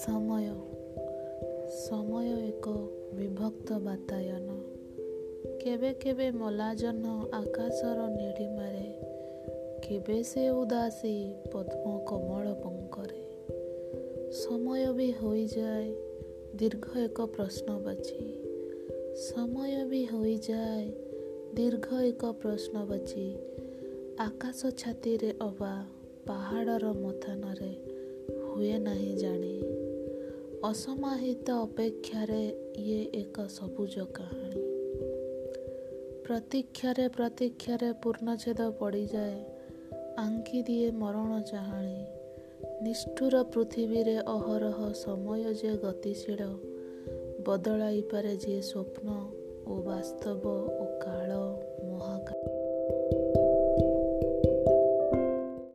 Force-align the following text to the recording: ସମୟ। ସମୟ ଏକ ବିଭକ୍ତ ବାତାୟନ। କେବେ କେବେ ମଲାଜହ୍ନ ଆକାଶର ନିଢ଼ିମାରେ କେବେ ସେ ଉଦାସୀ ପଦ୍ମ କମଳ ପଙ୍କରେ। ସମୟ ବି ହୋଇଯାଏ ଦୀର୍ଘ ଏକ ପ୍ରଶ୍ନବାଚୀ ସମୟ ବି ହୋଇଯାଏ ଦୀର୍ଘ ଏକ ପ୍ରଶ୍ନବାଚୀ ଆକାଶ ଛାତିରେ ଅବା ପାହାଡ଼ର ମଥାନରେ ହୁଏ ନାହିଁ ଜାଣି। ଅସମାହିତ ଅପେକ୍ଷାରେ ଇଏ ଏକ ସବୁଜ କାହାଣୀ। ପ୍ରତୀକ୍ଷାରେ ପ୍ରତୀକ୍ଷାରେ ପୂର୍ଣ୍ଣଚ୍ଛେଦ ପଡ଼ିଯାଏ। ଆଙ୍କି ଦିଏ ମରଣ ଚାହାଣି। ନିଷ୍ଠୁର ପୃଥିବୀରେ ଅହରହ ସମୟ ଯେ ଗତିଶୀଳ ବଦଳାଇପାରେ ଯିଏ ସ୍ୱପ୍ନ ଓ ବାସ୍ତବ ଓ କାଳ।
ସମୟ। 0.00 0.46
ସମୟ 1.86 2.28
ଏକ 2.48 2.72
ବିଭକ୍ତ 3.14 3.78
ବାତାୟନ। 3.78 4.48
କେବେ 5.60 5.90
କେବେ 5.92 6.30
ମଲାଜହ୍ନ 6.30 7.06
ଆକାଶର 7.32 7.98
ନିଢ଼ିମାରେ 8.08 8.86
କେବେ 9.84 10.18
ସେ 10.22 10.44
ଉଦାସୀ 10.50 11.14
ପଦ୍ମ 11.52 11.84
କମଳ 12.08 12.54
ପଙ୍କରେ। 12.62 13.20
ସମୟ 14.32 14.86
ବି 14.92 15.08
ହୋଇଯାଏ 15.12 15.88
ଦୀର୍ଘ 16.56 16.86
ଏକ 16.98 17.26
ପ୍ରଶ୍ନବାଚୀ 17.36 18.18
ସମୟ 19.20 19.84
ବି 19.84 20.02
ହୋଇଯାଏ 20.04 20.86
ଦୀର୍ଘ 21.54 22.00
ଏକ 22.02 22.32
ପ୍ରଶ୍ନବାଚୀ 22.42 23.26
ଆକାଶ 24.18 24.60
ଛାତିରେ 24.78 25.30
ଅବା 25.40 25.74
ପାହାଡ଼ର 26.26 26.92
ମଥାନରେ 26.92 27.72
ହୁଏ 28.44 28.78
ନାହିଁ 28.78 29.12
ଜାଣି। 29.16 29.49
ଅସମାହିତ 30.70 31.50
ଅପେକ୍ଷାରେ 31.50 32.72
ଇଏ 32.76 33.10
ଏକ 33.14 33.46
ସବୁଜ 33.46 34.00
କାହାଣୀ। 34.14 34.60
ପ୍ରତୀକ୍ଷାରେ 36.26 37.08
ପ୍ରତୀକ୍ଷାରେ 37.08 37.92
ପୂର୍ଣ୍ଣଚ୍ଛେଦ 37.92 38.70
ପଡ଼ିଯାଏ। 38.70 39.44
ଆଙ୍କି 40.18 40.62
ଦିଏ 40.62 40.90
ମରଣ 40.90 41.42
ଚାହାଣି। 41.42 42.04
ନିଷ୍ଠୁର 42.82 43.42
ପୃଥିବୀରେ 43.42 44.18
ଅହରହ 44.18 44.92
ସମୟ 44.92 45.54
ଯେ 45.54 45.76
ଗତିଶୀଳ 45.76 46.40
ବଦଳାଇପାରେ 47.46 48.36
ଯିଏ 48.36 48.60
ସ୍ୱପ୍ନ 48.60 49.08
ଓ 49.66 49.82
ବାସ୍ତବ 49.82 50.48
ଓ 50.56 50.98
କାଳ। 50.98 51.49